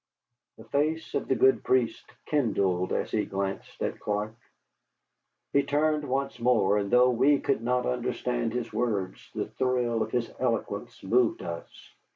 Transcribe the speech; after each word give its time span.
The 0.57 0.63
face 0.63 1.13
of 1.13 1.27
the 1.27 1.35
good 1.35 1.63
priest 1.63 2.09
kindled 2.25 2.91
as 2.91 3.11
he 3.11 3.23
glanced 3.23 3.83
at 3.83 3.99
Clark. 3.99 4.33
He 5.53 5.61
turned 5.61 6.09
once 6.09 6.39
more, 6.39 6.79
and 6.79 6.89
though 6.89 7.11
we 7.11 7.39
could 7.39 7.61
not 7.61 7.85
understand 7.85 8.51
his 8.51 8.73
words, 8.73 9.29
the 9.35 9.45
thrill 9.45 10.01
of 10.01 10.09
his 10.09 10.31
eloquence 10.39 11.03
moved 11.03 11.43
us. 11.43 11.93